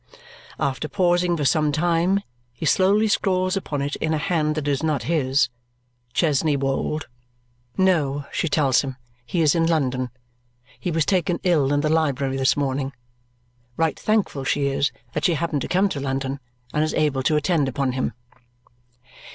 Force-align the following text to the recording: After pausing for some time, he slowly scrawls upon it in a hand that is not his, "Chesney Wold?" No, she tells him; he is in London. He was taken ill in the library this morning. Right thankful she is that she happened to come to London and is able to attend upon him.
After 0.59 0.89
pausing 0.89 1.37
for 1.37 1.45
some 1.45 1.71
time, 1.71 2.21
he 2.53 2.65
slowly 2.65 3.07
scrawls 3.07 3.55
upon 3.55 3.83
it 3.83 3.95
in 3.97 4.15
a 4.15 4.17
hand 4.17 4.55
that 4.55 4.67
is 4.67 4.81
not 4.81 5.03
his, 5.03 5.49
"Chesney 6.11 6.57
Wold?" 6.57 7.05
No, 7.77 8.25
she 8.31 8.47
tells 8.49 8.81
him; 8.81 8.95
he 9.27 9.41
is 9.43 9.53
in 9.53 9.67
London. 9.67 10.09
He 10.79 10.89
was 10.89 11.05
taken 11.05 11.39
ill 11.43 11.71
in 11.71 11.81
the 11.81 11.87
library 11.89 12.35
this 12.37 12.57
morning. 12.57 12.93
Right 13.77 13.99
thankful 13.99 14.43
she 14.43 14.65
is 14.65 14.91
that 15.13 15.25
she 15.25 15.35
happened 15.35 15.61
to 15.61 15.67
come 15.67 15.87
to 15.89 15.99
London 15.99 16.39
and 16.73 16.83
is 16.83 16.95
able 16.95 17.21
to 17.21 17.35
attend 17.35 17.67
upon 17.69 17.91
him. 17.91 18.13